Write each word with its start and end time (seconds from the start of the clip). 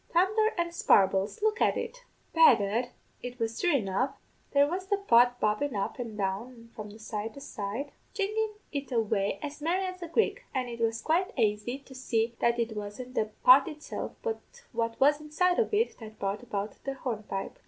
Thundher 0.11 0.51
and 0.57 0.73
sparbles, 0.73 1.43
look 1.43 1.61
at 1.61 1.77
it!' 1.77 2.05
"Begad, 2.33 2.89
it 3.21 3.37
was 3.37 3.61
thrue 3.61 3.75
enough; 3.75 4.17
there 4.49 4.65
was 4.67 4.87
the 4.87 4.97
pot 4.97 5.39
bobbin' 5.39 5.75
up 5.75 5.99
an' 5.99 6.15
down 6.17 6.47
and 6.47 6.71
from 6.73 6.97
side 6.97 7.35
to 7.35 7.39
side, 7.39 7.91
jiggin' 8.11 8.55
it 8.71 8.91
away 8.91 9.37
as 9.43 9.61
merry 9.61 9.85
as 9.85 10.01
a 10.01 10.07
grig; 10.07 10.41
an' 10.55 10.69
it 10.69 10.79
was 10.79 11.03
quite 11.03 11.31
aisy 11.37 11.77
to 11.77 11.93
see 11.93 12.33
that 12.39 12.57
it 12.57 12.75
wasn't 12.75 13.13
the 13.13 13.25
pot 13.43 13.67
itself, 13.67 14.13
but 14.23 14.41
what 14.71 14.99
was 14.99 15.21
inside 15.21 15.59
of 15.59 15.71
it, 15.71 15.95
that 15.99 16.17
brought 16.17 16.41
about 16.41 16.83
the 16.83 16.95
hornpipe. 16.95 17.59